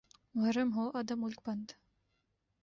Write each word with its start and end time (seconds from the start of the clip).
محرم 0.35 0.69
ہو 0.75 0.85
آدھا 0.99 1.15
ملک 1.15 1.39
بند۔ 1.45 1.67